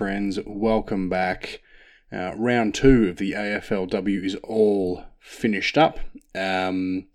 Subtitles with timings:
[0.00, 0.38] friends?
[0.46, 1.60] Welcome back.
[2.10, 5.98] Uh, round two of the AFLW is all finished up.
[6.34, 7.08] Um,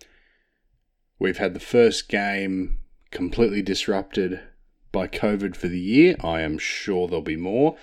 [1.17, 2.77] we've had the first game
[3.09, 4.39] completely disrupted
[4.91, 6.15] by COVID for the year.
[6.23, 7.75] I am sure there'll be more.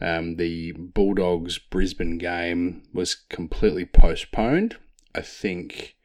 [0.00, 4.76] Um, the Bulldogs Brisbane game was completely postponed.
[5.16, 5.96] I think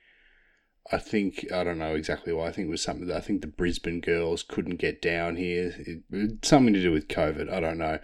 [0.92, 2.48] I think I don't know exactly why.
[2.48, 5.76] I think it was something that I think the Brisbane girls couldn't get down here.
[5.78, 7.52] It, it, something to do with COVID.
[7.54, 8.00] I don't know,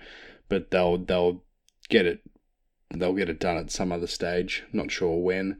[0.49, 1.43] but they'll they'll
[1.89, 2.21] get it.
[2.93, 4.63] They'll get it done at some other stage.
[4.71, 5.57] Not sure when.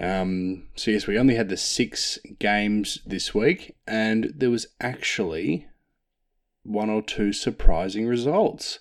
[0.00, 5.66] Um, so yes, we only had the six games this week, and there was actually
[6.62, 8.78] one or two surprising results,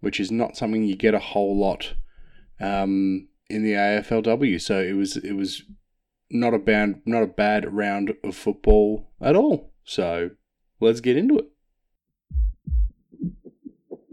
[0.00, 1.94] which is not something you get a whole lot
[2.60, 4.60] um, in the AFLW.
[4.60, 5.62] So it was it was
[6.30, 9.72] not a bad not a bad round of football at all.
[9.84, 10.30] So
[10.80, 11.46] let's get into it.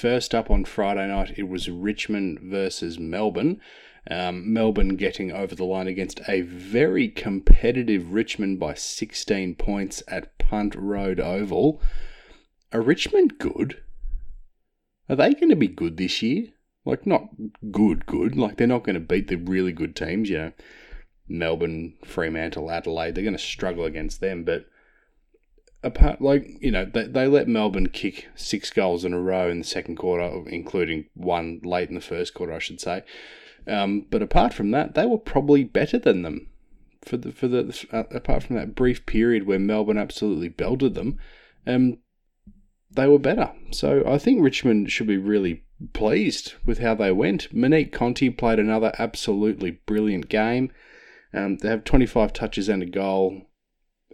[0.00, 3.60] First up on Friday night, it was Richmond versus Melbourne.
[4.10, 10.38] Um, Melbourne getting over the line against a very competitive Richmond by 16 points at
[10.38, 11.82] Punt Road Oval.
[12.72, 13.82] Are Richmond good?
[15.10, 16.46] Are they going to be good this year?
[16.86, 17.28] Like, not
[17.70, 18.36] good, good.
[18.36, 20.52] Like, they're not going to beat the really good teams, you know.
[21.28, 24.64] Melbourne, Fremantle, Adelaide, they're going to struggle against them, but
[25.82, 29.58] apart like you know they, they let Melbourne kick six goals in a row in
[29.58, 33.02] the second quarter, including one late in the first quarter, I should say.
[33.66, 36.48] Um, but apart from that, they were probably better than them
[37.02, 41.18] for the for the uh, apart from that brief period where Melbourne absolutely belted them.
[41.66, 41.98] Um,
[42.90, 43.52] they were better.
[43.70, 47.52] So I think Richmond should be really pleased with how they went.
[47.54, 50.72] Monique Conti played another absolutely brilliant game.
[51.32, 53.42] Um, they have 25 touches and a goal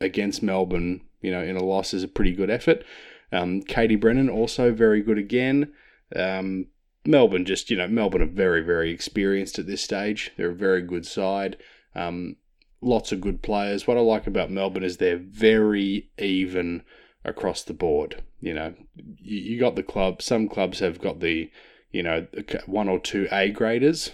[0.01, 2.85] against Melbourne you know, in a loss is a pretty good effort.
[3.33, 5.73] Um, Katie Brennan also very good again.
[6.15, 6.67] Um,
[7.05, 10.31] Melbourne just, you know, Melbourne are very, very experienced at this stage.
[10.37, 11.57] They're a very good side.
[11.97, 12.37] Um,
[12.81, 13.89] lots of good players.
[13.89, 16.85] What I like about Melbourne is they're very even
[17.25, 18.23] across the board.
[18.41, 20.23] You know, you, you got the club.
[20.23, 21.51] Some clubs have got the,
[21.91, 22.29] you know,
[22.67, 24.13] one or two A graders.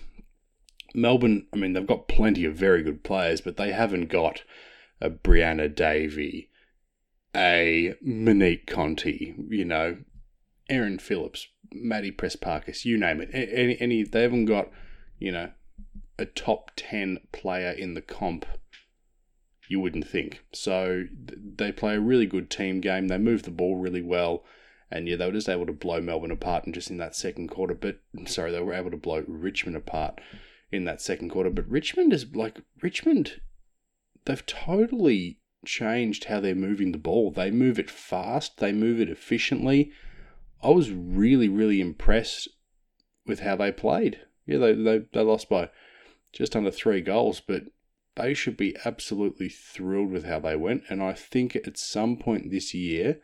[0.95, 4.45] Melbourne, I mean, they've got plenty of very good players, but they haven't got
[4.99, 6.49] a Brianna Davey,
[7.35, 9.99] a Monique Conti, you know,
[10.69, 13.31] Erin Phillips, Maddie Prespakis, you name it.
[13.33, 14.71] Any, any, they haven't got,
[15.19, 15.51] you know,
[16.19, 18.47] a top 10 player in the comp,
[19.69, 20.45] you wouldn't think.
[20.53, 23.09] So they play a really good team game.
[23.09, 24.45] They move the ball really well.
[24.91, 27.49] And yeah, they were just able to blow Melbourne apart and just in that second
[27.49, 27.75] quarter.
[27.75, 30.21] But sorry, they were able to blow Richmond apart
[30.71, 31.49] in that second quarter.
[31.49, 33.41] But Richmond is like, Richmond,
[34.27, 37.31] they've totally changed how they're moving the ball.
[37.31, 39.93] They move it fast, they move it efficiently.
[40.63, 42.49] I was really, really impressed
[43.27, 44.21] with how they played.
[44.47, 45.71] Yeah, they, they, they lost by
[46.33, 47.65] just under three goals, but
[48.15, 50.85] they should be absolutely thrilled with how they went.
[50.89, 53.21] And I think at some point this year,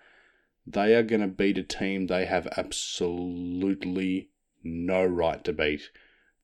[0.67, 4.31] they are going to beat a team they have absolutely
[4.63, 5.91] no right to beat.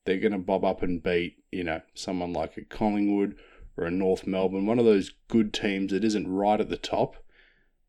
[0.04, 3.36] They're going to bob up and beat, you know, someone like a Collingwood
[3.76, 7.16] or a North Melbourne, one of those good teams that isn't right at the top,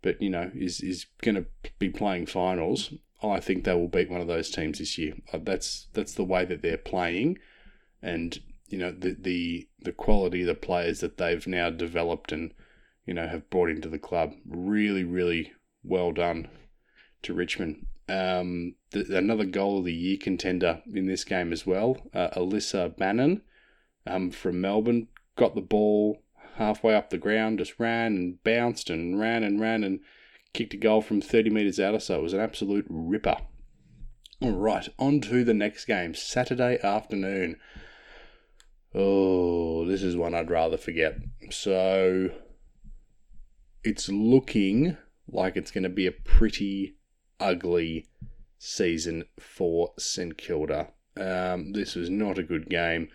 [0.02, 1.46] but you know is is going to
[1.80, 2.94] be playing finals.
[3.24, 5.16] I think they will beat one of those teams this year.
[5.32, 7.38] Uh, that's that's the way that they're playing,
[8.02, 12.54] and you know the the the quality of the players that they've now developed and
[13.06, 14.34] you know have brought into the club.
[14.48, 16.48] Really, really well done
[17.24, 17.88] to Richmond.
[18.08, 22.96] Um, the, another goal of the year contender in this game as well, uh, Alyssa
[22.96, 23.42] Bannan
[24.06, 26.22] um, from Melbourne got the ball
[26.56, 30.00] halfway up the ground, just ran and bounced and ran and ran and
[30.54, 32.20] kicked a goal from 30 metres out so.
[32.20, 33.38] It was an absolute ripper.
[34.42, 37.58] All right, on to the next game, Saturday afternoon.
[38.94, 41.18] Oh, this is one I'd rather forget.
[41.52, 42.30] So,
[43.84, 44.98] it's looking
[45.28, 46.96] like it's going to be a pretty
[47.40, 48.08] ugly
[48.58, 50.90] season for St Kilda.
[51.18, 53.10] Um, this was not a good game.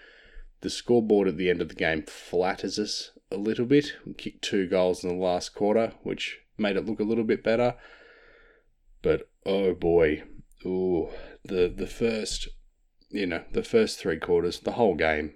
[0.63, 3.95] The scoreboard at the end of the game flatters us a little bit.
[4.07, 7.43] We kicked two goals in the last quarter, which made it look a little bit
[7.43, 7.77] better.
[9.03, 10.25] But oh boy,
[10.67, 11.09] ooh,
[11.45, 12.49] the the first,
[13.09, 15.35] you know, the first three quarters, the whole game,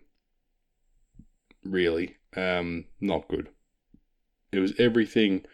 [1.64, 3.48] really, um, not good.
[4.52, 5.46] It was everything.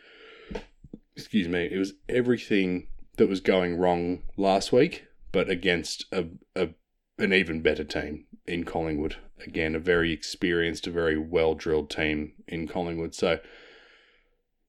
[1.14, 1.69] Excuse me.
[1.70, 2.88] It was everything
[3.19, 6.26] that was going wrong last week, but against a,
[6.56, 6.70] a
[7.19, 9.17] an even better team in Collingwood.
[9.47, 13.14] Again, a very experienced, a very well drilled team in Collingwood.
[13.14, 13.41] So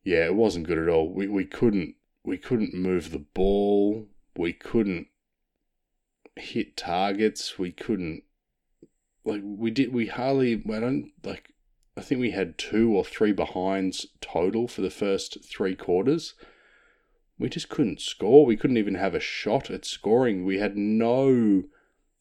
[0.04, 1.14] yeah, it wasn't good at all.
[1.14, 4.08] We we couldn't we couldn't move the ball.
[4.38, 5.08] We couldn't
[6.36, 7.60] hit targets.
[7.60, 8.24] We couldn't
[9.26, 11.54] like we did we hardly I don't like
[11.98, 16.36] I think we had two or three behinds total for the first three quarters.
[17.38, 18.46] We just couldn't score.
[18.46, 20.46] We couldn't even have a shot at scoring.
[20.46, 21.64] We had no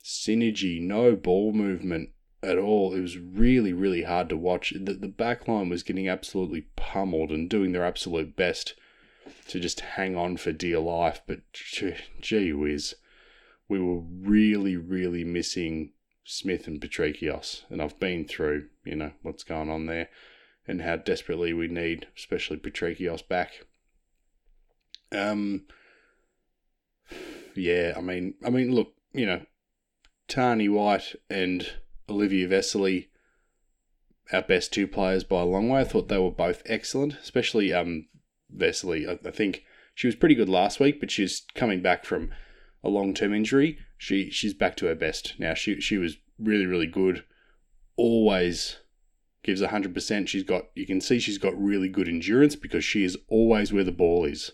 [0.05, 2.11] synergy, no ball movement
[2.43, 2.95] at all.
[2.95, 4.73] It was really, really hard to watch.
[4.77, 8.75] The, the back line was getting absolutely pummeled and doing their absolute best
[9.49, 11.21] to just hang on for dear life.
[11.27, 12.95] But gee, gee whiz,
[13.69, 15.93] we were really, really missing
[16.25, 17.63] Smith and Patrikios.
[17.69, 20.09] And I've been through, you know, what's going on there
[20.67, 23.67] and how desperately we need, especially Patrikios back.
[25.13, 25.65] Um,
[27.55, 29.43] yeah, I mean, I mean, look, you know,
[30.31, 31.73] Tarni White and
[32.09, 33.09] Olivia Vesely,
[34.33, 35.81] our best two players by a long way.
[35.81, 38.07] I thought they were both excellent, especially um,
[38.57, 39.09] Vesely.
[39.09, 42.31] I, I think she was pretty good last week, but she's coming back from
[42.83, 43.79] a long term injury.
[43.99, 45.55] She she's back to her best now.
[45.55, 47.25] She she was really really good.
[47.97, 48.77] Always
[49.43, 50.29] gives hundred percent.
[50.29, 53.85] She's got you can see she's got really good endurance because she is always where
[53.85, 54.53] the ball is.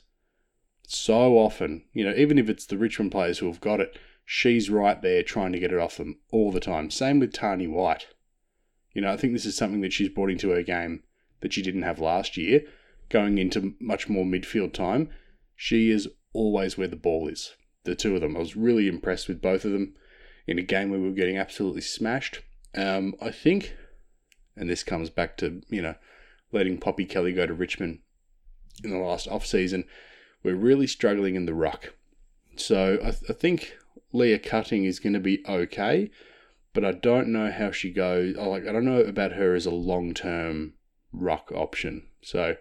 [0.88, 4.68] So often, you know, even if it's the Richmond players who have got it, she's
[4.68, 6.90] right there trying to get it off them all the time.
[6.90, 8.08] Same with Tarni White.
[8.92, 11.04] You know, I think this is something that she's brought into her game
[11.40, 12.62] that she didn't have last year.
[13.08, 15.10] Going into much more midfield time,
[15.54, 17.54] she is always where the ball is.
[17.84, 18.36] The two of them.
[18.36, 19.94] I was really impressed with both of them
[20.46, 22.40] in a game where we were getting absolutely smashed.
[22.74, 23.76] Um, I think,
[24.56, 25.94] and this comes back to, you know,
[26.50, 28.00] letting Poppy Kelly go to Richmond
[28.82, 29.84] in the last off season,
[30.42, 31.94] we're really struggling in the ruck.
[32.56, 33.76] So I, th- I think
[34.12, 36.10] Leah Cutting is going to be okay,
[36.72, 38.36] but I don't know how she goes.
[38.36, 40.74] Like I don't know about her as a long term
[41.12, 42.06] ruck option.
[42.22, 42.56] So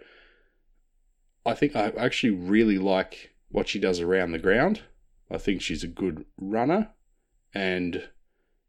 [1.45, 4.81] I think I actually really like what she does around the ground.
[5.29, 6.89] I think she's a good runner,
[7.53, 8.09] and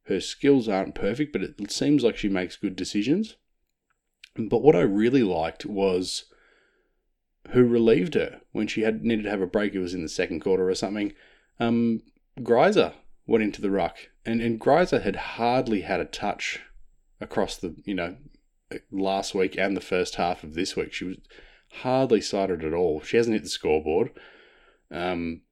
[0.04, 3.36] her skills aren't perfect, but it seems like she makes good decisions.
[4.36, 6.24] But what I really liked was
[7.50, 9.74] who relieved her when she had needed to have a break.
[9.74, 11.12] It was in the second quarter or something.
[11.58, 12.02] Um,
[12.40, 12.94] Greiser
[13.26, 16.60] went into the ruck, and, and Greiser had hardly had a touch
[17.20, 18.16] across the, you know,
[18.90, 20.92] last week and the first half of this week.
[20.92, 21.16] She was
[21.72, 23.00] hardly sighted at all.
[23.00, 24.10] She hasn't hit the scoreboard.
[24.90, 25.42] Um,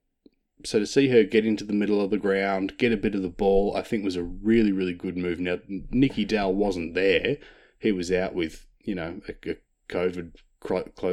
[0.64, 3.22] so to see her get into the middle of the ground, get a bit of
[3.22, 5.38] the ball, I think was a really, really good move.
[5.38, 5.58] Now,
[5.90, 7.38] Nicky Dowell wasn't there.
[7.78, 9.56] He was out with, you know, a, a
[9.88, 10.32] COVID,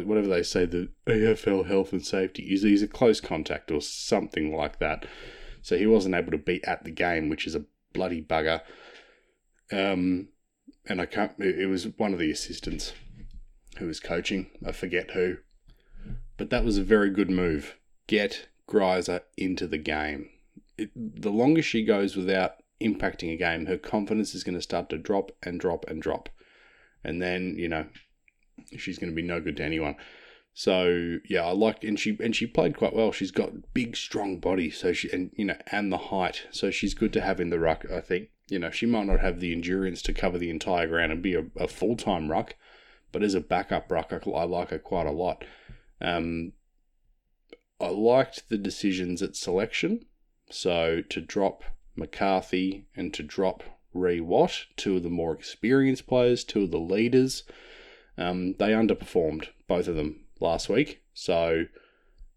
[0.06, 2.44] whatever they say, the AFL health and safety.
[2.44, 2.64] is.
[2.64, 5.06] He's a close contact or something like that.
[5.62, 8.62] So he wasn't able to be at the game, which is a bloody bugger.
[9.72, 10.30] Um,
[10.88, 11.34] and I can't.
[11.40, 12.94] It was one of the assistants
[13.78, 14.50] who was coaching.
[14.66, 15.38] I forget who,
[16.38, 17.78] but that was a very good move.
[18.08, 20.30] Get Greiser into the game.
[20.78, 24.90] It, the longer she goes without impacting a game, her confidence is going to start
[24.90, 26.30] to drop and drop and drop,
[27.04, 27.86] and then you know
[28.78, 29.96] she's going to be no good to anyone.
[30.54, 33.12] So yeah, I like and she and she played quite well.
[33.12, 36.94] She's got big, strong body, so she and you know and the height, so she's
[36.94, 37.86] good to have in the ruck.
[37.92, 41.12] I think you know she might not have the endurance to cover the entire ground
[41.12, 42.56] and be a, a full time ruck,
[43.12, 45.46] but as a backup ruck, I, I like her quite a lot.
[46.02, 46.52] Um,
[47.80, 50.06] I liked the decisions at selection,
[50.50, 51.64] so to drop
[51.96, 53.64] McCarthy and to drop
[53.96, 57.44] Rhi Watt, two of the more experienced players, two of the leaders.
[58.18, 61.02] Um, they underperformed, both of them last week.
[61.14, 61.66] So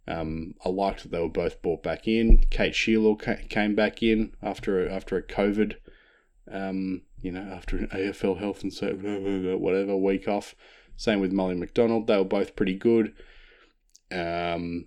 [0.06, 2.44] um, I liked that they were both brought back in.
[2.50, 5.76] Kate Shierlaw came back in after a, after a COVID,
[6.50, 10.54] um, you know, after an AFL health and safety, whatever week off.
[10.96, 12.06] Same with Molly McDonald.
[12.06, 13.14] They were both pretty good.
[14.12, 14.86] Um,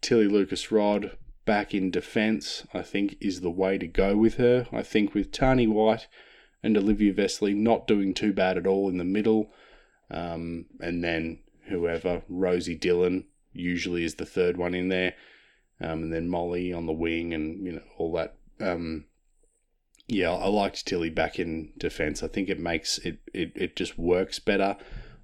[0.00, 4.66] Tilly Lucas-Rodd back in defence, I think, is the way to go with her.
[4.72, 6.06] I think with Tarni White
[6.62, 9.52] and Olivia Vesely not doing too bad at all in the middle,
[10.10, 12.22] um, and then whoever.
[12.28, 15.14] Rosie Dillon usually is the third one in there.
[15.80, 19.04] Um, and then Molly on the wing and, you know, all that um,
[20.08, 22.22] yeah, I liked Tilly back in defence.
[22.22, 24.76] I think it makes it, it it just works better.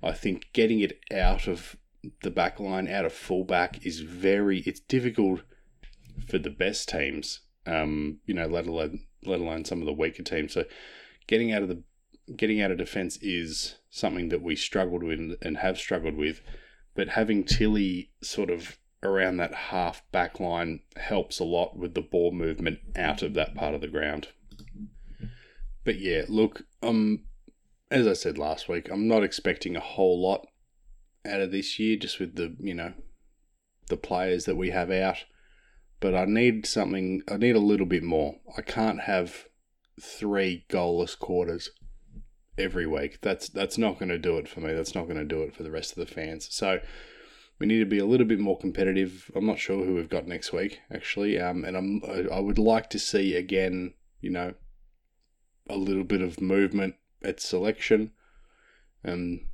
[0.03, 1.77] I think getting it out of
[2.23, 5.43] the back line, out of fullback, is very it's difficult
[6.29, 7.41] for the best teams.
[7.65, 10.53] Um, you know, let alone let alone some of the weaker teams.
[10.53, 10.65] So
[11.29, 11.83] getting out of the
[12.37, 16.41] getting out of defence is something that we struggled with and have struggled with.
[16.95, 22.01] But having Tilly sort of around that half back line helps a lot with the
[22.01, 24.29] ball movement out of that part of the ground.
[25.85, 27.25] But yeah, look, um,
[27.91, 30.47] as I said last week, I'm not expecting a whole lot
[31.27, 32.93] out of this year, just with the you know
[33.89, 35.25] the players that we have out.
[36.01, 37.23] But I need something.
[37.29, 38.37] I need a little bit more.
[38.57, 39.47] I can't have
[40.01, 41.71] three goalless quarters
[42.59, 43.21] every week.
[43.23, 44.73] That's that's not going to do it for me.
[44.73, 46.49] That's not going to do it for the rest of the fans.
[46.51, 46.81] So
[47.59, 49.31] we need to be a little bit more competitive.
[49.35, 52.91] I'm not sure who we've got next week actually, um, and I'm I would like
[52.91, 54.55] to see again, you know,
[55.69, 58.13] a little bit of movement at selection.
[59.05, 59.47] Um,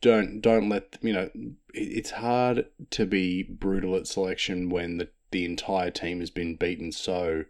[0.00, 1.30] don't don't let you know.
[1.72, 6.92] It's hard to be brutal at selection when the the entire team has been beaten
[6.92, 7.44] so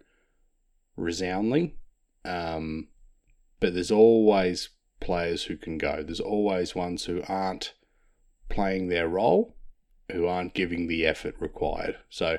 [0.97, 1.77] resoundingly.
[2.25, 2.89] Um,
[3.63, 6.03] but there's always players who can go.
[6.03, 7.75] There's always ones who aren't
[8.49, 9.57] playing their role,
[10.11, 11.97] who aren't giving the effort required.
[12.11, 12.39] So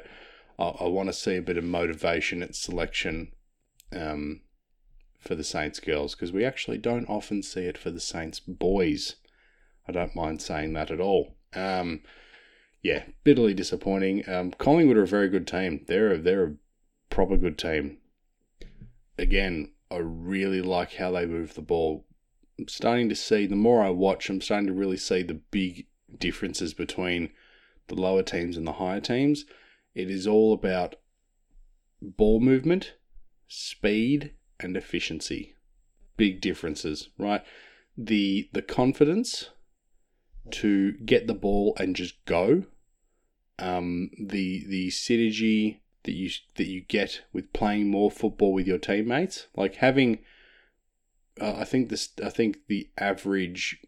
[0.59, 3.31] I, I want to see a bit of motivation at selection
[3.95, 4.41] um,
[5.17, 9.15] for the Saints girls because we actually don't often see it for the Saints boys.
[9.87, 11.37] I don't mind saying that at all.
[11.55, 12.01] Um,
[12.81, 14.27] yeah, bitterly disappointing.
[14.29, 15.85] Um, Collingwood are a very good team.
[15.87, 16.55] They're a, they're a
[17.09, 17.99] proper good team.
[19.17, 22.05] Again, I really like how they move the ball.
[22.57, 25.85] I'm starting to see, the more I watch, I'm starting to really see the big
[26.17, 27.29] differences between
[27.87, 29.45] the lower teams and the higher teams.
[29.93, 30.95] It is all about
[32.01, 32.93] ball movement,
[33.47, 35.55] speed, and efficiency.
[36.17, 37.43] Big differences, right?
[37.97, 39.49] The the confidence
[40.51, 42.63] to get the ball and just go.
[43.59, 48.77] Um, the the synergy that you that you get with playing more football with your
[48.77, 49.47] teammates.
[49.55, 50.19] Like having,
[51.39, 53.79] uh, I think this, I think the average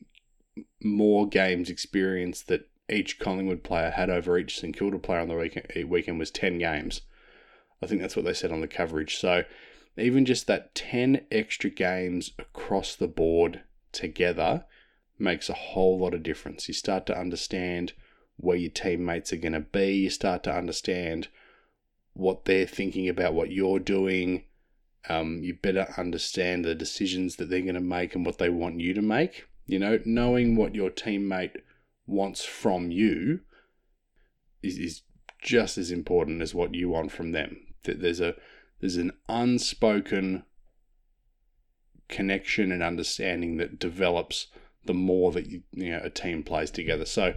[0.82, 5.36] more games experience that each Collingwood player had over each St Kilda player on the
[5.36, 7.02] weekend, eh, weekend was ten games.
[7.82, 9.18] I think that's what they said on the coverage.
[9.18, 9.44] So
[9.98, 14.66] even just that ten extra games across the board together
[15.18, 16.68] makes a whole lot of difference.
[16.68, 17.94] You start to understand
[18.38, 19.94] where your teammates are going to be.
[19.94, 21.30] You start to understand
[22.16, 24.46] what they're thinking about what you're doing.
[25.08, 28.80] Um, you better understand the decisions that they're going to make and what they want
[28.80, 29.46] you to make.
[29.68, 31.58] You know, knowing what your teammate
[32.08, 33.42] wants from you
[34.64, 35.02] is, is
[35.42, 37.58] just as important as what you want from them.
[37.84, 38.36] That There's a
[38.80, 40.44] there's an unspoken
[42.08, 44.48] connection and understanding that develops
[44.86, 47.06] the more that you, you know a team plays together.
[47.06, 47.34] So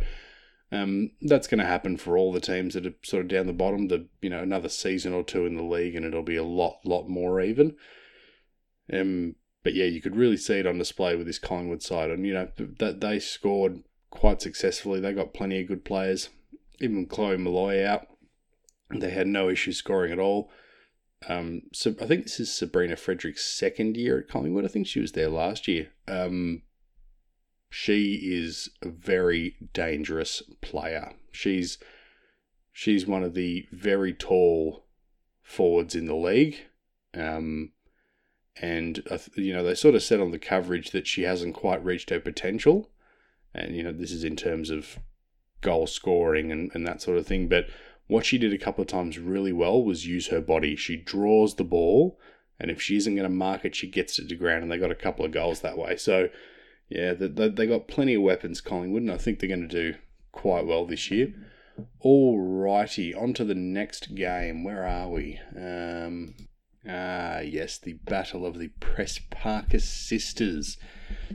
[0.70, 3.52] um, that's going to happen for all the teams that are sort of down the
[3.52, 3.88] bottom.
[3.88, 6.80] The you know another season or two in the league, and it'll be a lot,
[6.84, 7.76] lot more even.
[8.92, 12.26] Um, but yeah, you could really see it on display with this Collingwood side, and
[12.26, 12.48] you know
[12.78, 15.00] that they scored quite successfully.
[15.00, 16.28] They got plenty of good players.
[16.80, 18.06] Even Chloe Molloy out,
[18.90, 20.50] they had no issue scoring at all.
[21.28, 24.64] Um, so I think this is Sabrina Frederick's second year at Collingwood.
[24.64, 25.88] I think she was there last year.
[26.06, 26.62] Um,
[27.68, 31.12] she is a very dangerous player.
[31.30, 31.78] She's
[32.72, 34.84] she's one of the very tall
[35.42, 36.58] forwards in the league.
[37.14, 37.72] Um,
[38.60, 41.84] and uh, you know they sort of said on the coverage that she hasn't quite
[41.84, 42.90] reached her potential,
[43.54, 44.98] and you know this is in terms of
[45.60, 47.48] goal scoring and, and that sort of thing.
[47.48, 47.66] But
[48.06, 50.74] what she did a couple of times really well was use her body.
[50.76, 52.18] She draws the ball,
[52.58, 54.78] and if she isn't going to mark it, she gets it to ground, and they
[54.78, 55.96] got a couple of goals that way.
[55.96, 56.28] So
[56.88, 59.98] yeah, they, they got plenty of weapons, Collingwood, and I think they're going to do
[60.32, 61.34] quite well this year.
[62.04, 64.64] Alrighty, on to the next game.
[64.64, 65.38] Where are we?
[65.56, 66.34] Um,
[66.88, 70.78] ah, yes, the Battle of the Press Parker Sisters.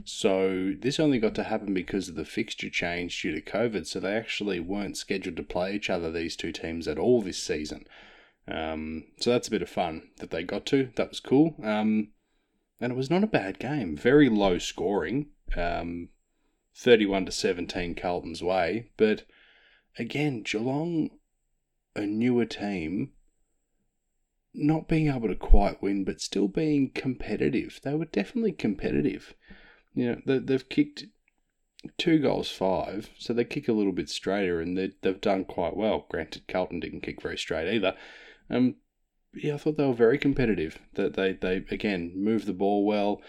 [0.04, 3.86] So this only got to happen because of the fixture change due to COVID.
[3.86, 7.42] So they actually weren't scheduled to play each other, these two teams, at all this
[7.42, 7.86] season.
[8.46, 10.90] Um, so that's a bit of fun that they got to.
[10.96, 11.54] That was cool.
[11.62, 12.08] Um,
[12.80, 13.96] and it was not a bad game.
[13.96, 16.08] Very low scoring um,
[16.74, 18.90] 31 to 17 Carlton's way.
[18.96, 19.24] But
[19.98, 21.10] again, Geelong,
[21.94, 23.12] a newer team,
[24.52, 27.80] not being able to quite win, but still being competitive.
[27.82, 29.34] They were definitely competitive.
[29.94, 31.04] You know, they, have kicked
[31.98, 36.06] two goals, five, so they kick a little bit straighter, and they've done quite well.
[36.08, 37.94] Granted, Carlton didn't kick very straight either.
[38.50, 38.76] Um,
[39.34, 40.78] yeah, I thought they were very competitive.
[40.94, 43.20] That they, they again moved the ball well.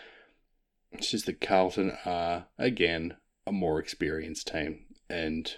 [0.99, 5.55] It's just that Carlton are again a more experienced team, and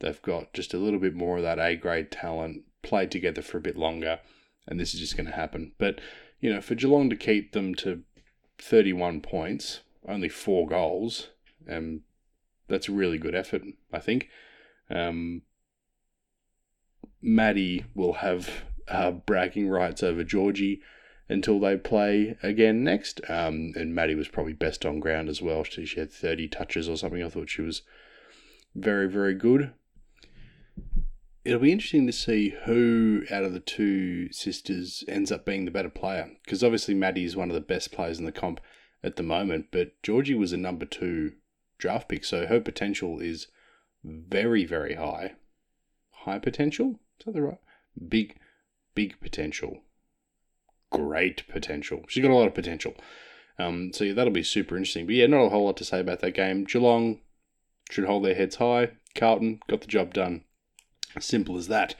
[0.00, 2.62] they've got just a little bit more of that A grade talent.
[2.82, 4.20] Played together for a bit longer,
[4.66, 5.72] and this is just going to happen.
[5.78, 6.00] But
[6.40, 8.02] you know, for Geelong to keep them to
[8.58, 11.28] thirty-one points, only four goals,
[11.68, 12.00] um,
[12.68, 13.62] that's a really good effort.
[13.92, 14.28] I think.
[14.88, 15.42] Um,
[17.22, 18.50] Maddie will have
[18.88, 20.80] uh, bragging rights over Georgie
[21.30, 23.20] until they play again next.
[23.28, 25.62] Um, and Maddie was probably best on ground as well.
[25.62, 27.22] She, she had 30 touches or something.
[27.22, 27.82] I thought she was
[28.74, 29.72] very, very good.
[31.44, 35.70] It'll be interesting to see who out of the two sisters ends up being the
[35.70, 36.32] better player.
[36.44, 38.60] Because obviously, Maddie is one of the best players in the comp
[39.02, 41.32] at the moment, but Georgie was a number two
[41.78, 43.46] draft pick, so her potential is
[44.04, 45.34] very, very high.
[46.10, 46.98] High potential?
[47.18, 47.58] Is that the right?
[48.08, 48.36] Big,
[48.94, 49.78] big potential.
[50.92, 52.04] Great potential.
[52.08, 52.94] She's got a lot of potential.
[53.58, 55.06] Um, so yeah, that'll be super interesting.
[55.06, 56.64] But yeah, not a whole lot to say about that game.
[56.64, 57.20] Geelong
[57.90, 58.90] should hold their heads high.
[59.14, 60.44] Carlton got the job done.
[61.18, 61.94] Simple as that.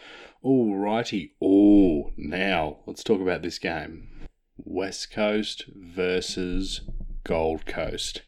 [0.45, 1.33] Alrighty.
[1.43, 4.09] Oh, now let's talk about this game.
[4.57, 6.83] West Coast versus
[7.25, 8.23] Gold Coast.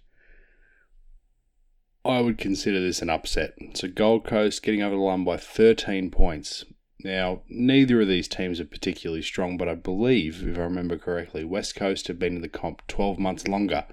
[2.04, 3.54] I would consider this an upset.
[3.74, 6.64] So Gold Coast getting over the line by 13 points.
[7.04, 11.44] Now, neither of these teams are particularly strong, but I believe, if I remember correctly,
[11.44, 13.84] West Coast have been in the comp 12 months longer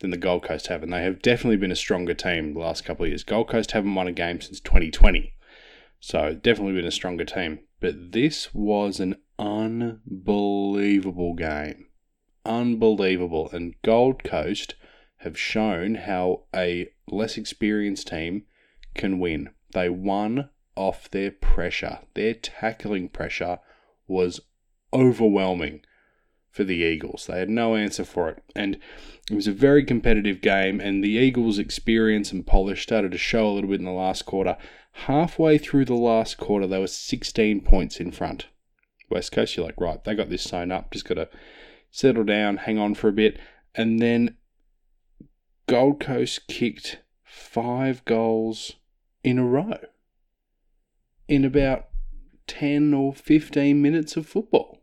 [0.00, 2.84] than the Gold Coast have, and they have definitely been a stronger team the last
[2.84, 3.24] couple of years.
[3.24, 5.32] Gold Coast haven't won a game since 2020,
[6.00, 7.60] so definitely been a stronger team.
[7.80, 11.86] But this was an unbelievable game.
[12.44, 13.48] Unbelievable.
[13.52, 14.74] And Gold Coast
[15.18, 18.44] have shown how a less experienced team
[18.94, 19.50] can win.
[19.72, 21.98] They won off their pressure.
[22.14, 23.58] Their tackling pressure
[24.06, 24.40] was
[24.92, 25.82] overwhelming
[26.50, 27.26] for the Eagles.
[27.26, 28.42] They had no answer for it.
[28.56, 28.78] And
[29.30, 33.46] it was a very competitive game, and the Eagles' experience and polish started to show
[33.48, 34.56] a little bit in the last quarter.
[34.92, 38.46] Halfway through the last quarter, they were 16 points in front.
[39.10, 41.28] West Coast, you're like, right, they got this sewn up, just got to
[41.90, 43.38] settle down, hang on for a bit.
[43.74, 44.36] And then
[45.66, 48.76] Gold Coast kicked five goals
[49.22, 49.78] in a row
[51.28, 51.88] in about
[52.46, 54.82] 10 or 15 minutes of football.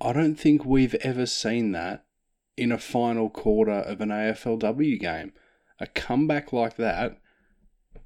[0.00, 2.04] I don't think we've ever seen that
[2.56, 5.32] in a final quarter of an AFLW game.
[5.80, 7.18] A comeback like that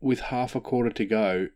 [0.01, 1.49] with half a quarter to go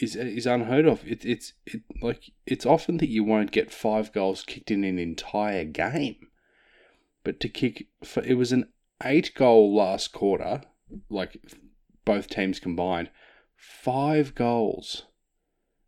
[0.00, 1.06] is is unheard of.
[1.06, 4.98] It, it's it, like it's often that you won't get five goals kicked in an
[4.98, 6.28] entire game,
[7.22, 8.68] but to kick for it was an
[9.04, 10.62] eight goal last quarter,
[11.10, 11.36] like
[12.04, 13.10] both teams combined,
[13.56, 15.04] five goals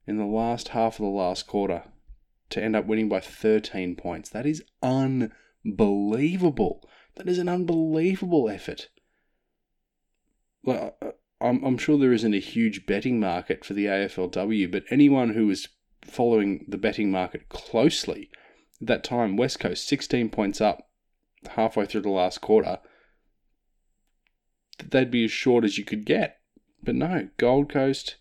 [0.06, 1.84] in the last half of the last quarter
[2.50, 4.28] to end up winning by 13 points.
[4.28, 6.88] That is unbelievable.
[7.16, 8.88] That is an unbelievable effort.
[10.62, 11.10] Well, uh,
[11.40, 15.48] I'm, I'm sure there isn't a huge betting market for the AFLW, but anyone who
[15.50, 15.68] is
[16.02, 18.30] following the betting market closely,
[18.80, 20.88] at that time, West Coast 16 points up
[21.50, 22.78] halfway through the last quarter,
[24.90, 26.38] they'd be as short as you could get.
[26.82, 28.16] But no, Gold Coast.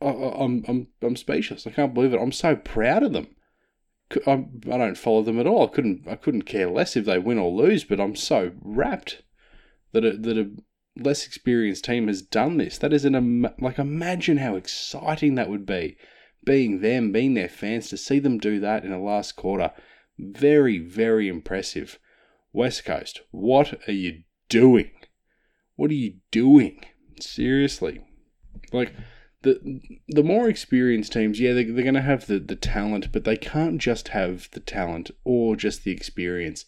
[0.00, 1.66] I'm I'm I'm speechless.
[1.66, 2.20] I can't believe it.
[2.20, 3.28] I'm so proud of them.
[4.26, 5.66] I, I don't follow them at all.
[5.66, 7.84] I couldn't I couldn't care less if they win or lose.
[7.84, 9.22] But I'm so rapt
[9.92, 10.50] that a, that a
[10.96, 12.78] less experienced team has done this.
[12.78, 15.96] That is an like imagine how exciting that would be,
[16.44, 19.72] being them, being their fans to see them do that in the last quarter.
[20.18, 21.98] Very very impressive.
[22.52, 24.90] West Coast, what are you doing?
[25.76, 26.84] What are you doing?
[27.20, 28.00] Seriously.
[28.72, 28.92] Like,
[29.42, 33.24] the the more experienced teams, yeah, they, they're going to have the, the talent, but
[33.24, 36.64] they can't just have the talent or just the experience.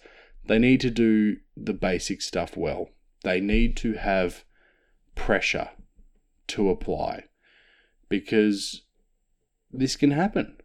[0.47, 2.91] They need to do the basic stuff well.
[3.23, 4.45] They need to have
[5.15, 5.71] pressure
[6.49, 7.25] to apply
[8.09, 8.83] because
[9.71, 10.57] this can happen.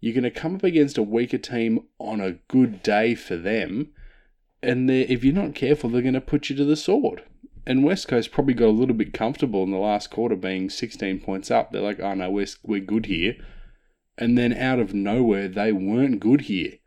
[0.00, 3.88] You're going to come up against a weaker team on a good day for them,
[4.62, 7.22] and if you're not careful, they're going to put you to the sword.
[7.68, 11.20] And West Coast probably got a little bit comfortable in the last quarter, being 16
[11.20, 11.70] points up.
[11.70, 13.36] They're like, "Oh no, we're we're good here,"
[14.16, 16.78] and then out of nowhere, they weren't good here.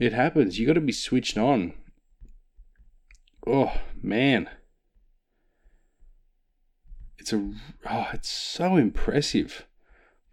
[0.00, 0.58] It happens.
[0.58, 1.74] You got to be switched on.
[3.46, 4.50] Oh man,
[7.16, 7.52] it's a
[7.88, 9.64] oh, it's so impressive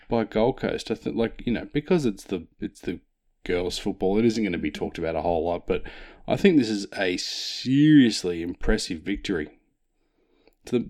[0.09, 0.89] by Gold Coast.
[0.89, 2.99] I think, like you know, because it's the it's the
[3.43, 4.17] girls' football.
[4.17, 5.83] It isn't going to be talked about a whole lot, but
[6.27, 9.59] I think this is a seriously impressive victory.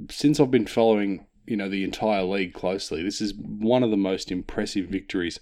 [0.09, 3.03] since I've been following you know the entire league closely.
[3.03, 5.39] This is one of the most impressive victories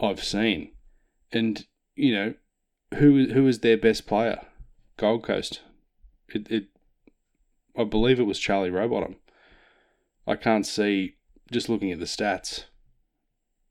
[0.00, 0.72] I've seen,
[1.32, 2.34] and you know
[2.94, 4.40] who who is their best player?
[4.96, 5.60] Gold Coast.
[6.28, 6.68] It, it
[7.76, 9.16] I believe it was Charlie Rowbottom.
[10.26, 11.16] I can't see
[11.50, 12.64] just looking at the stats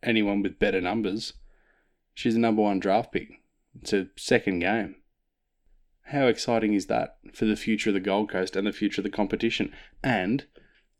[0.03, 1.34] anyone with better numbers.
[2.13, 3.41] She's a number one draft pick.
[3.81, 4.95] It's a second game.
[6.09, 9.03] How exciting is that for the future of the Gold Coast and the future of
[9.03, 9.73] the competition?
[10.03, 10.45] And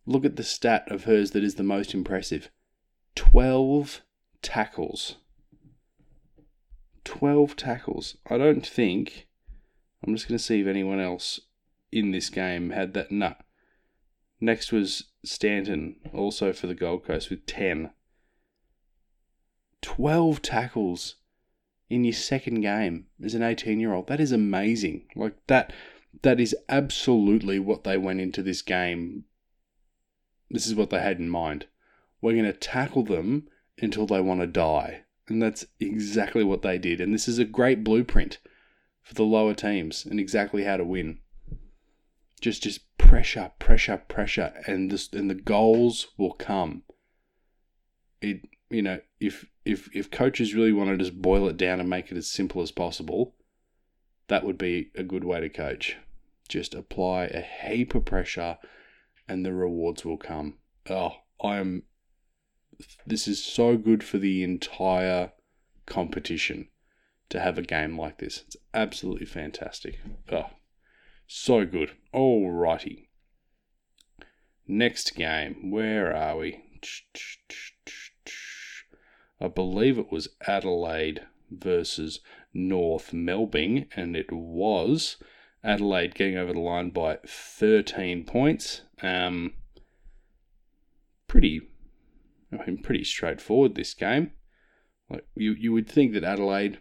[0.08, 2.50] look at the stat of hers that is the most impressive
[3.16, 4.02] 12
[4.42, 5.18] tackles.
[7.04, 8.18] 12 tackles.
[8.28, 9.28] I don't think.
[10.06, 11.40] I'm just going to see if anyone else
[11.92, 13.12] in this game had that.
[13.12, 13.36] No.
[14.42, 17.92] Next was Stanton, also for the Gold Coast, with 10.
[19.82, 21.16] 12 tackles
[21.90, 24.08] in your second game as an 18 year old.
[24.08, 25.08] That is amazing.
[25.16, 25.74] Like that
[26.22, 29.26] that is absolutely what they went into this game.
[30.50, 31.68] This is what they had in mind.
[32.22, 33.48] We're going to tackle them
[33.80, 35.04] until they want to die.
[35.28, 37.02] And that's exactly what they did.
[37.02, 38.40] And this is a great blueprint
[39.02, 41.20] for the lower teams and exactly how to win.
[42.42, 46.84] Just just pressure, pressure, pressure and this and the goals will come.
[48.22, 51.90] It you know, if if if coaches really want to just boil it down and
[51.90, 53.36] make it as simple as possible,
[54.28, 55.98] that would be a good way to coach.
[56.48, 58.58] Just apply a heap of pressure
[59.28, 60.60] and the rewards will come.
[60.90, 61.84] Oh, I am
[63.06, 65.32] this is so good for the entire
[65.86, 66.68] competition
[67.30, 68.44] to have a game like this.
[68.46, 70.00] It's absolutely fantastic.
[70.32, 70.50] Oh,
[71.28, 71.92] so good.
[72.14, 73.08] Alrighty.
[74.68, 75.72] Next game.
[75.72, 76.64] Where are we?
[79.40, 82.22] I believe it was Adelaide versus
[82.54, 85.18] North Melbourne, and it was
[85.64, 88.82] Adelaide getting over the line by 13 points.
[89.02, 89.54] Um,
[91.28, 91.62] pretty,
[92.52, 94.32] I mean, pretty straightforward this game.
[95.10, 96.80] Like you, you would think that Adelaide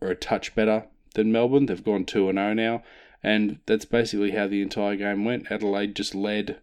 [0.00, 1.66] are a touch better than Melbourne.
[1.66, 2.82] They've gone two and zero oh now,
[3.22, 5.50] and that's basically how the entire game went.
[5.50, 6.60] Adelaide just led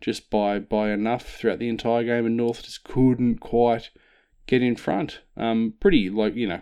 [0.00, 3.90] just by by enough throughout the entire game, and North just couldn't quite
[4.46, 5.20] get in front.
[5.36, 6.60] Um, pretty like you know,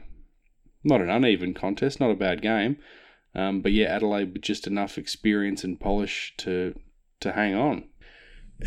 [0.84, 2.76] not an uneven contest, not a bad game,
[3.34, 6.74] um, but yeah, Adelaide with just enough experience and polish to
[7.20, 7.84] to hang on.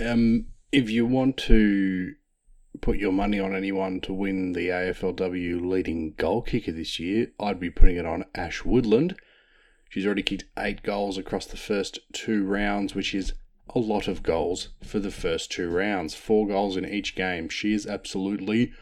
[0.04, 2.14] Um, if you want to
[2.82, 7.60] put your money on anyone to win the AFLW leading goal kicker this year, I'd
[7.60, 9.16] be putting it on Ash Woodland.
[9.90, 13.34] She's already kicked eight goals across the first two rounds, which is
[13.76, 16.16] a lot of goals for the first two rounds.
[16.16, 17.48] Four goals in each game.
[17.48, 18.74] She is absolutely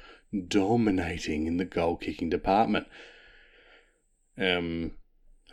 [0.48, 2.88] dominating in the goal kicking department.
[4.38, 4.92] Um,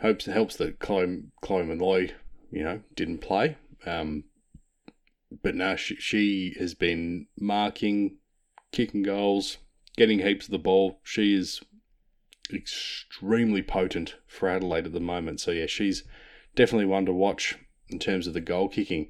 [0.01, 2.11] hopes helps that Chloe, Chloe Molloy,
[2.51, 3.57] you know, didn't play.
[3.85, 4.25] Um,
[5.43, 8.17] but now she, she has been marking,
[8.71, 9.57] kicking goals,
[9.95, 10.99] getting heaps of the ball.
[11.03, 11.61] She is
[12.53, 15.39] extremely potent for Adelaide at the moment.
[15.39, 16.03] So yeah, she's
[16.55, 17.57] definitely one to watch
[17.89, 19.07] in terms of the goal kicking.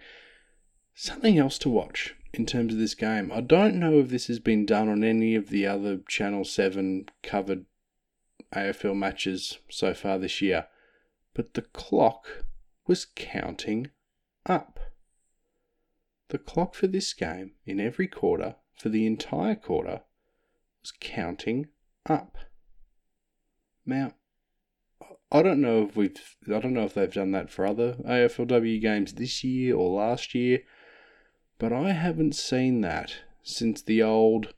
[0.93, 3.31] Something else to watch in terms of this game.
[3.33, 7.05] I don't know if this has been done on any of the other Channel 7
[7.23, 7.65] covered
[8.53, 10.67] AFL matches so far this year,
[11.33, 12.45] but the clock
[12.87, 13.89] was counting
[14.45, 14.79] up.
[16.29, 20.01] The clock for this game in every quarter, for the entire quarter,
[20.81, 21.67] was counting
[22.07, 22.37] up.
[23.85, 24.13] Now,
[25.31, 28.81] I don't know if we've I don't know if they've done that for other AFLW
[28.81, 30.61] games this year or last year.
[31.59, 34.53] But I haven't seen that since the old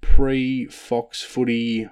[0.00, 1.88] pre Fox footy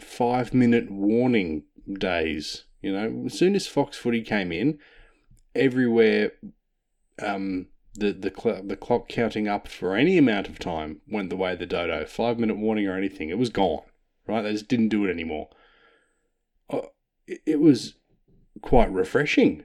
[0.00, 1.64] five minute warning
[1.98, 2.64] days.
[2.80, 4.78] You know, as soon as Fox footy came in,
[5.54, 6.32] everywhere
[7.22, 11.36] um, the the, cl- the clock counting up for any amount of time went the
[11.36, 12.06] way of the dodo.
[12.06, 13.82] Five minute warning or anything, it was gone.
[14.26, 15.48] Right, they just didn't do it anymore.
[16.70, 16.86] Uh,
[17.26, 17.94] it was
[18.62, 19.64] quite refreshing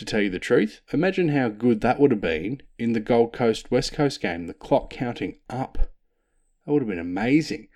[0.00, 0.80] to tell you the truth.
[0.92, 4.54] Imagine how good that would have been in the Gold Coast West Coast game, the
[4.54, 5.78] clock counting up.
[6.66, 7.68] That would have been amazing.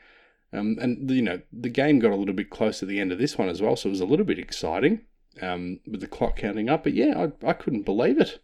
[0.52, 3.18] Um, and, you know, the game got a little bit close to the end of
[3.18, 5.00] this one as well, so it was a little bit exciting
[5.42, 6.84] um, with the clock counting up.
[6.84, 8.40] But yeah, I, I couldn't believe it.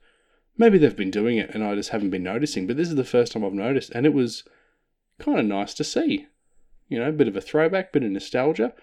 [0.58, 3.04] Maybe they've been doing it and I just haven't been noticing, but this is the
[3.04, 4.44] first time I've noticed, and it was
[5.18, 6.26] kind of nice to see.
[6.88, 8.74] You know, a bit of a throwback, bit of nostalgia.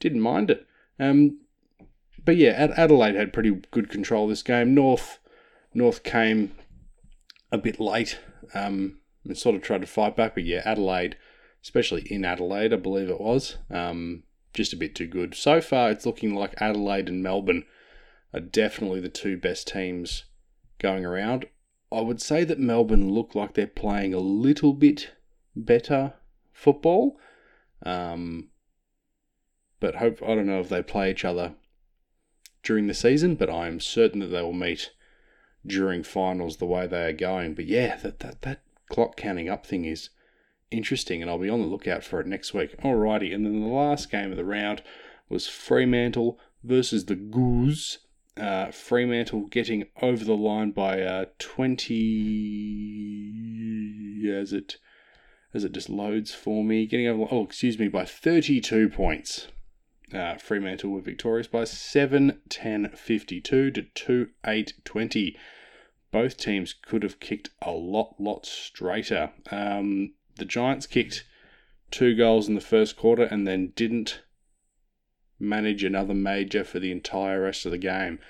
[0.00, 0.66] Didn't mind it.
[0.98, 1.38] Um,
[2.24, 4.74] but yeah, Adelaide had pretty good control this game.
[4.74, 5.18] North
[5.74, 6.52] North came
[7.50, 8.18] a bit late
[8.54, 11.16] um, and sort of tried to fight back, but yeah, Adelaide,
[11.62, 15.34] especially in Adelaide, I believe it was, um, just a bit too good.
[15.34, 17.64] So far, it's looking like Adelaide and Melbourne
[18.32, 20.24] are definitely the two best teams
[20.78, 21.46] going around.
[21.92, 25.10] I would say that Melbourne look like they're playing a little bit
[25.54, 26.14] better
[26.52, 27.18] football.
[27.84, 28.48] Um,
[29.80, 31.54] but hope I don't know if they play each other
[32.64, 34.90] during the season, but I'm certain that they will meet
[35.66, 37.54] during finals the way they are going.
[37.54, 40.10] But yeah, that that, that clock counting up thing is
[40.70, 42.76] interesting, and I'll be on the lookout for it next week.
[42.78, 44.82] Alrighty, and then the last game of the round
[45.28, 47.98] was Fremantle versus the Goose.
[48.36, 54.78] Uh, Fremantle getting over the line by uh, 20 as it
[55.52, 56.84] as it just loads for me.
[56.86, 59.46] Getting over oh excuse me by 32 points.
[60.14, 65.36] Uh, Fremantle were victorious by 7 10 52 to 2 8 20.
[66.12, 69.32] Both teams could have kicked a lot, lot straighter.
[69.50, 71.24] Um, the Giants kicked
[71.90, 74.22] two goals in the first quarter and then didn't
[75.40, 78.20] manage another major for the entire rest of the game.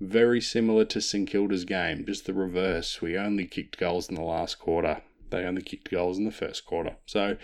[0.00, 3.02] Very similar to St Kilda's game, just the reverse.
[3.02, 5.02] We only kicked goals in the last quarter.
[5.30, 6.96] They only kicked goals in the first quarter.
[7.06, 7.36] So,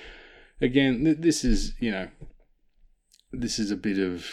[0.60, 2.08] again, th- this is, you know,
[3.32, 4.26] this is a bit of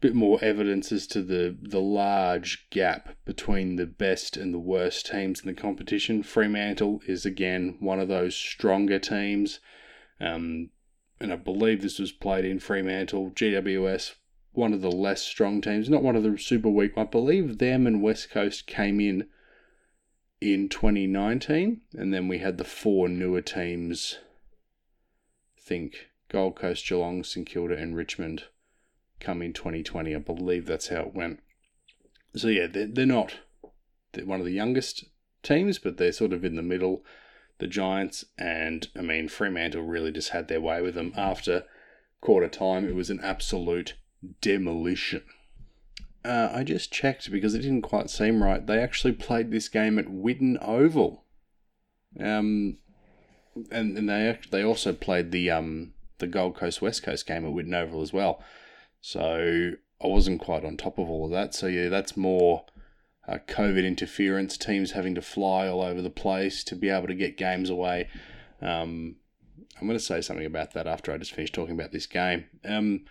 [0.00, 5.06] bit more evidence as to the the large gap between the best and the worst
[5.06, 6.22] teams in the competition.
[6.22, 9.60] Fremantle is again one of those stronger teams.
[10.20, 10.70] Um,
[11.20, 13.30] and I believe this was played in Fremantle.
[13.32, 14.14] GWS,
[14.52, 16.96] one of the less strong teams, not one of the super weak.
[16.96, 19.26] I believe them and West Coast came in
[20.40, 24.18] in 2019, and then we had the four newer teams.
[25.58, 28.44] Think Gold Coast, Geelong, St Kilda, and Richmond
[29.18, 30.14] come in 2020.
[30.14, 31.40] I believe that's how it went.
[32.34, 33.34] So yeah, they're, they're not
[34.12, 35.04] they're one of the youngest
[35.42, 37.04] teams, but they're sort of in the middle
[37.60, 41.12] the Giants, and I mean, Fremantle really just had their way with them.
[41.16, 41.64] After
[42.20, 43.94] quarter time, it was an absolute
[44.40, 45.22] demolition.
[46.24, 48.66] Uh, I just checked because it didn't quite seem right.
[48.66, 51.24] They actually played this game at Whitten Oval,
[52.18, 52.78] um,
[53.70, 57.52] and and they they also played the um the Gold Coast West Coast game at
[57.52, 58.42] Whitten Oval as well.
[59.00, 61.54] So I wasn't quite on top of all of that.
[61.54, 62.64] So yeah, that's more
[63.26, 67.14] uh, COVID interference, teams having to fly all over the place to be able to
[67.14, 68.08] get games away.
[68.60, 69.16] Um,
[69.80, 72.46] I'm going to say something about that after I just finish talking about this game.
[72.64, 73.04] Um,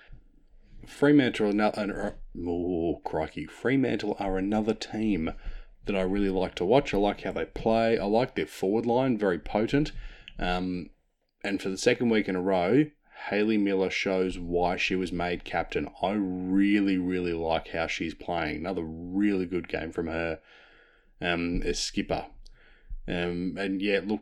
[0.85, 5.31] Fremantle, another, oh, crikey, Fremantle are another team
[5.85, 6.93] that I really like to watch.
[6.93, 7.97] I like how they play.
[7.97, 9.91] I like their forward line, very potent.
[10.37, 10.89] Um,
[11.43, 12.85] and for the second week in a row,
[13.27, 15.89] Hayley Miller shows why she was made captain.
[16.01, 18.57] I really, really like how she's playing.
[18.57, 20.39] Another really good game from her
[21.21, 22.25] um, as skipper.
[23.07, 24.21] Um, and yeah, look,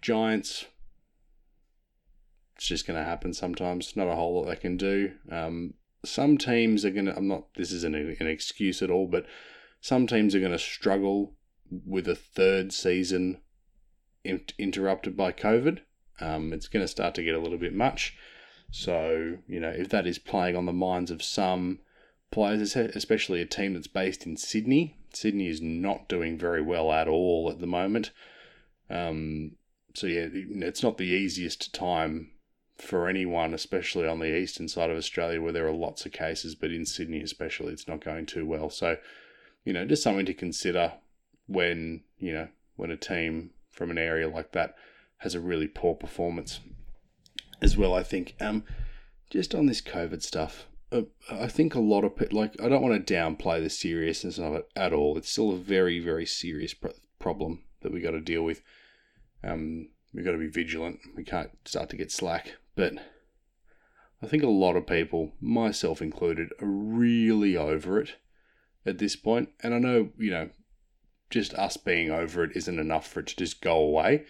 [0.00, 0.66] Giants,
[2.56, 3.96] it's just going to happen sometimes.
[3.96, 5.12] Not a whole lot they can do.
[5.30, 9.26] Um, some teams are going to, I'm not, this isn't an excuse at all, but
[9.80, 11.34] some teams are going to struggle
[11.86, 13.40] with a third season
[14.58, 15.80] interrupted by COVID
[16.22, 18.16] um, it's going to start to get a little bit much.
[18.70, 21.80] So, you know, if that is playing on the minds of some
[22.30, 27.08] players, especially a team that's based in Sydney, Sydney is not doing very well at
[27.08, 28.12] all at the moment.
[28.88, 29.52] Um,
[29.94, 32.30] so, yeah, it's not the easiest time
[32.78, 36.54] for anyone, especially on the eastern side of Australia where there are lots of cases,
[36.54, 38.70] but in Sydney especially, it's not going too well.
[38.70, 38.96] So,
[39.64, 40.94] you know, just something to consider
[41.46, 44.74] when, you know, when a team from an area like that
[45.22, 46.60] has a really poor performance
[47.60, 47.94] as well.
[47.94, 48.34] I think.
[48.40, 48.64] Um,
[49.30, 53.06] just on this COVID stuff, uh, I think a lot of like I don't want
[53.06, 55.16] to downplay the seriousness of it at all.
[55.16, 58.62] It's still a very very serious pro- problem that we got to deal with.
[59.42, 61.00] Um, we got to be vigilant.
[61.16, 62.56] We can't start to get slack.
[62.74, 62.94] But
[64.22, 68.16] I think a lot of people, myself included, are really over it
[68.84, 69.50] at this point.
[69.62, 70.50] And I know you know,
[71.30, 74.26] just us being over it isn't enough for it to just go away.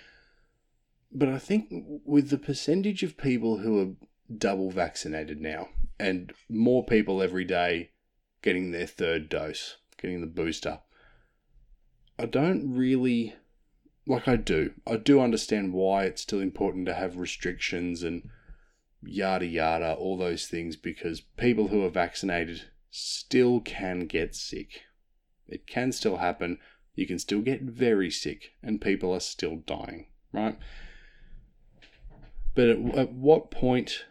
[1.14, 1.68] But I think
[2.04, 5.68] with the percentage of people who are double vaccinated now
[6.00, 7.90] and more people every day
[8.40, 10.80] getting their third dose, getting the booster,
[12.18, 13.34] I don't really
[14.06, 14.72] like I do.
[14.86, 18.28] I do understand why it's still important to have restrictions and
[19.02, 24.82] yada yada, all those things, because people who are vaccinated still can get sick.
[25.46, 26.58] It can still happen.
[26.94, 30.58] You can still get very sick, and people are still dying, right?
[32.54, 34.04] But at, at what point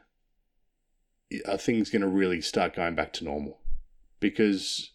[1.47, 3.59] are things going to really start going back to normal?
[4.19, 4.91] Because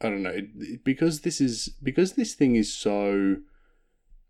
[0.00, 0.40] I don't know,
[0.84, 3.36] because this is because this thing is so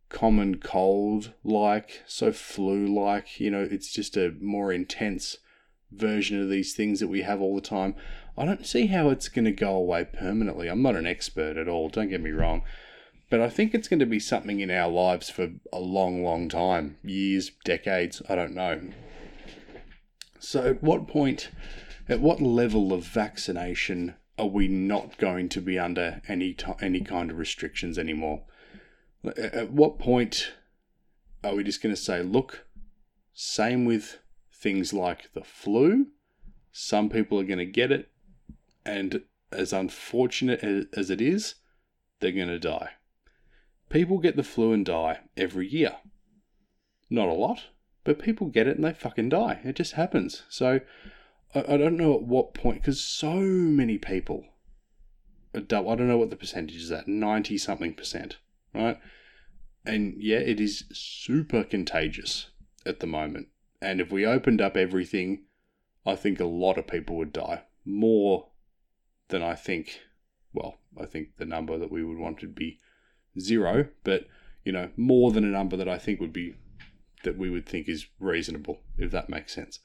[0.09, 5.37] common cold like, so flu like, you know, it's just a more intense
[5.91, 7.95] version of these things that we have all the time.
[8.37, 10.69] I don't see how it's going to go away permanently.
[10.69, 12.63] I'm not an expert at all, don't get me wrong.
[13.31, 16.49] But I think it's going to be something in our lives for a long, long
[16.49, 18.91] time years, decades, I don't know.
[20.39, 21.51] So, at what point,
[22.09, 27.01] at what level of vaccination are we not going to be under any, t- any
[27.01, 28.45] kind of restrictions anymore?
[29.37, 30.53] At what point
[31.45, 32.67] are we just going to say, look,
[33.35, 34.21] same with
[34.53, 36.07] things like the flu?
[36.73, 38.11] Some people are going to get it,
[38.87, 40.63] and as unfortunate
[40.97, 41.57] as it is,
[42.21, 42.91] they're going to die.
[43.89, 45.97] People get the flu and die every year.
[47.09, 47.69] Not a lot,
[48.05, 49.61] but people get it and they fucking die.
[49.65, 50.43] It just happens.
[50.49, 50.81] So
[51.55, 54.45] I, I don't know at what point, because so many people
[55.55, 55.91] are double.
[55.91, 58.37] I don't know what the percentage is at, 90 something percent,
[58.75, 59.01] right?
[59.85, 62.49] And yeah, it is super contagious
[62.85, 63.49] at the moment.
[63.81, 65.45] And if we opened up everything,
[66.05, 67.63] I think a lot of people would die.
[67.85, 68.49] More
[69.29, 70.01] than I think,
[70.53, 72.79] well, I think the number that we would want to be
[73.41, 74.27] zero, but
[74.65, 76.55] you know, more than a number that I think would be
[77.25, 79.81] that we would think is reasonable, if that makes sense.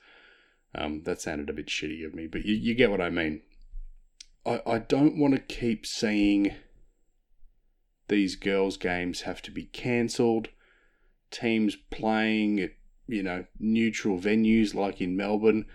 [0.76, 3.42] Um, that sounded a bit shitty of me, but you, you get what I mean.
[4.46, 6.54] I, I don't want to keep saying
[8.08, 10.50] these girls' games have to be cancelled,
[11.32, 12.72] teams playing at,
[13.08, 15.66] you know, neutral venues like in Melbourne,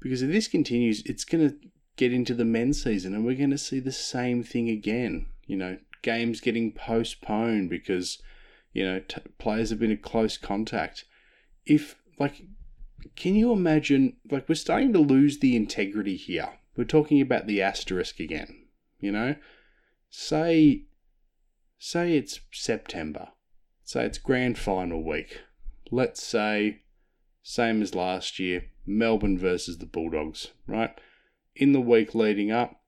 [0.00, 1.56] because if this continues, it's going to
[1.96, 5.26] get into the men's season and we're going to see the same thing again.
[5.46, 8.20] You know, games getting postponed because
[8.72, 11.04] you know t- players have been in close contact.
[11.64, 12.42] If like,
[13.16, 14.16] can you imagine?
[14.30, 16.50] Like, we're starting to lose the integrity here.
[16.76, 18.66] We're talking about the asterisk again.
[19.00, 19.36] You know,
[20.10, 20.84] say,
[21.78, 23.28] say it's September.
[23.84, 25.40] Say it's grand final week.
[25.90, 26.82] Let's say,
[27.42, 30.52] same as last year, Melbourne versus the Bulldogs.
[30.66, 30.96] Right
[31.54, 32.80] in the week leading up,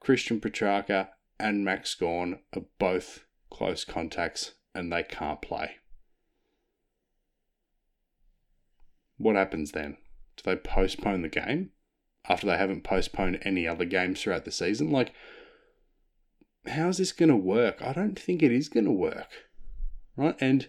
[0.00, 1.08] Christian Petracca
[1.44, 5.72] and Max Gawn are both close contacts and they can't play.
[9.18, 9.98] What happens then?
[10.38, 11.70] Do they postpone the game
[12.26, 14.90] after they haven't postponed any other games throughout the season?
[14.90, 15.12] Like,
[16.66, 17.82] how's this going to work?
[17.82, 19.28] I don't think it is going to work.
[20.16, 20.36] Right?
[20.40, 20.68] And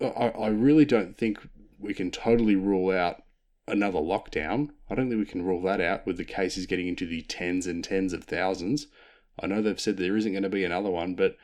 [0.00, 1.38] I, I really don't think
[1.78, 3.22] we can totally rule out
[3.68, 4.70] another lockdown.
[4.90, 7.68] I don't think we can rule that out with the cases getting into the tens
[7.68, 8.88] and tens of thousands.
[9.40, 11.36] I know they've said there isn't going to be another one, but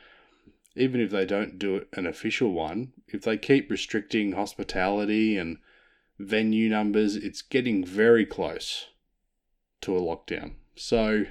[0.75, 5.57] even if they don't do an official one, if they keep restricting hospitality and
[6.19, 8.87] venue numbers, it's getting very close
[9.81, 10.53] to a lockdown.
[10.75, 11.25] So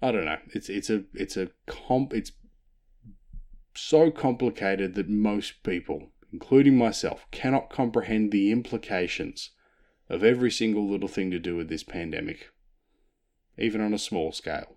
[0.00, 0.38] I don't know.
[0.54, 2.32] It's it's a it's a comp it's
[3.74, 9.50] so complicated that most people, including myself, cannot comprehend the implications
[10.08, 12.48] of every single little thing to do with this pandemic,
[13.58, 14.76] even on a small scale.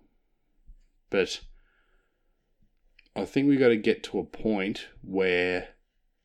[1.14, 1.42] But
[3.14, 5.68] I think we've got to get to a point where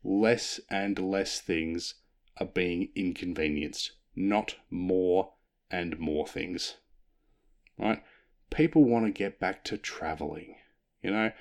[0.03, 1.93] less and less things
[2.37, 5.33] are being inconvenienced, not more
[5.69, 6.77] and more things.
[7.77, 8.01] Right?
[8.49, 10.55] People want to get back to traveling.
[11.03, 11.31] You know,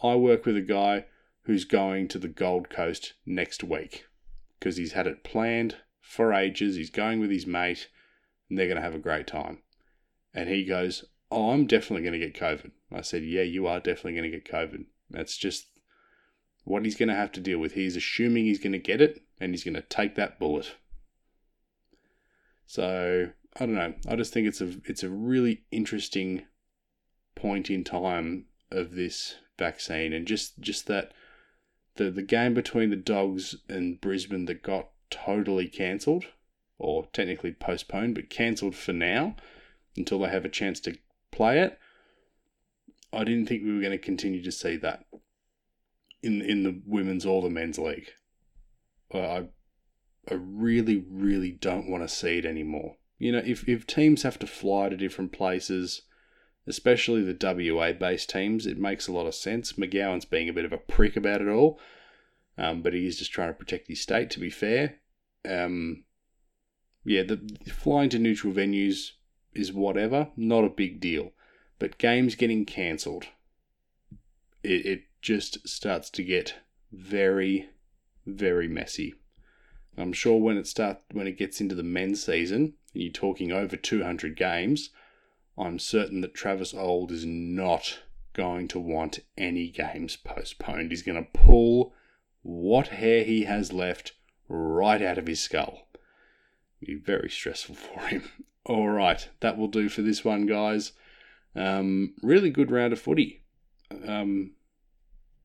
[0.00, 1.06] I work with a guy
[1.46, 4.04] who's going to the Gold Coast next week
[4.60, 6.76] because he's had it planned for ages.
[6.76, 7.88] He's going with his mate
[8.48, 9.58] and they're going to have a great time.
[10.32, 12.72] And he goes, Oh, I'm definitely going to get COVID.
[12.92, 14.84] I said, Yeah, you are definitely going to get COVID.
[15.10, 15.66] That's just
[16.64, 17.72] what he's going to have to deal with.
[17.72, 20.74] He's assuming he's going to get it and he's going to take that bullet.
[22.66, 23.94] So, I don't know.
[24.06, 26.42] I just think it's a it's a really interesting
[27.34, 31.12] point in time of this vaccine and just just that
[31.96, 36.26] the the game between the Dogs and Brisbane that got totally cancelled
[36.78, 39.36] or technically postponed but cancelled for now
[39.96, 40.96] until they have a chance to
[41.32, 41.78] play it
[43.12, 45.04] I didn't think we were going to continue to see that
[46.22, 48.10] in in the women's or the men's league.
[49.12, 49.48] I
[50.30, 52.96] I really really don't want to see it anymore.
[53.18, 56.02] You know, if if teams have to fly to different places,
[56.66, 59.74] especially the WA based teams, it makes a lot of sense.
[59.74, 61.78] McGowan's being a bit of a prick about it all,
[62.56, 64.30] um, but he is just trying to protect his state.
[64.30, 65.00] To be fair,
[65.46, 66.04] um,
[67.04, 69.10] yeah, the flying to neutral venues
[69.54, 71.32] is whatever, not a big deal.
[71.78, 73.26] But games getting cancelled,
[74.62, 76.54] it, it just starts to get
[76.92, 77.70] very,
[78.26, 79.14] very messy.
[79.96, 83.52] I'm sure when it start when it gets into the men's season, and you're talking
[83.52, 84.90] over 200 games,
[85.58, 87.98] I'm certain that Travis Auld is not
[88.32, 90.90] going to want any games postponed.
[90.90, 91.92] He's going to pull
[92.42, 94.12] what hair he has left
[94.48, 95.86] right out of his skull.
[96.80, 98.30] Be very stressful for him.
[98.64, 100.92] All right, that will do for this one, guys.
[101.56, 103.42] Um, really good round of footy.
[104.06, 104.52] Um,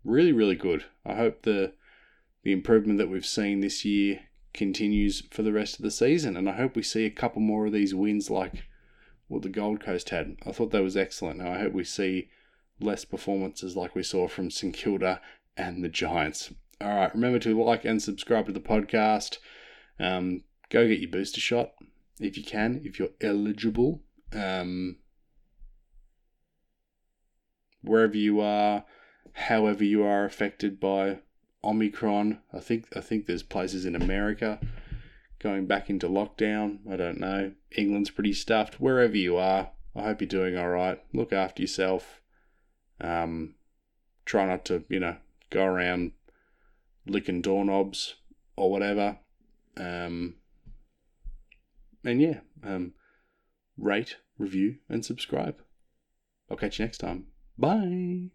[0.03, 0.85] really, really good.
[1.05, 1.73] I hope the
[2.43, 4.21] the improvement that we've seen this year
[4.53, 7.65] continues for the rest of the season, and I hope we see a couple more
[7.65, 8.65] of these wins like
[9.27, 10.37] what the Gold Coast had.
[10.45, 11.39] I thought that was excellent.
[11.39, 12.29] Now I hope we see
[12.79, 15.21] less performances like we saw from St Kilda
[15.57, 16.53] and the Giants.
[16.79, 19.39] All right, remember to like and subscribe to the podcast.
[19.99, 21.73] Um, go get your booster shot
[22.19, 24.01] if you can, if you're eligible.
[24.33, 24.97] Um,
[27.81, 28.85] wherever you are,
[29.33, 31.19] however you are affected by
[31.63, 32.39] Omicron.
[32.53, 34.59] I think I think there's places in America
[35.39, 36.79] going back into lockdown.
[36.91, 37.53] I don't know.
[37.75, 38.79] England's pretty stuffed.
[38.79, 41.01] Wherever you are, I hope you're doing all right.
[41.13, 42.21] Look after yourself.
[42.99, 43.55] Um,
[44.25, 45.17] try not to, you know,
[45.49, 46.13] go around
[47.05, 48.15] licking doorknobs
[48.55, 49.19] or whatever.
[49.75, 50.35] Um,
[52.03, 52.93] and yeah, um,
[53.77, 55.61] rate, review, and subscribe.
[56.49, 57.27] I'll catch you next time.
[57.57, 58.31] Bye.